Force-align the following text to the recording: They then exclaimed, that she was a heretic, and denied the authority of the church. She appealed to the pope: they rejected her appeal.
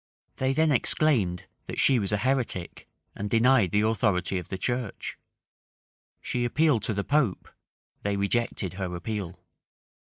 They 0.37 0.51
then 0.51 0.71
exclaimed, 0.71 1.45
that 1.67 1.79
she 1.79 1.99
was 1.99 2.11
a 2.11 2.17
heretic, 2.17 2.89
and 3.13 3.29
denied 3.29 3.69
the 3.69 3.81
authority 3.81 4.39
of 4.39 4.49
the 4.49 4.57
church. 4.57 5.15
She 6.19 6.43
appealed 6.43 6.81
to 6.85 6.95
the 6.95 7.03
pope: 7.03 7.47
they 8.01 8.17
rejected 8.17 8.73
her 8.73 8.95
appeal. 8.95 9.39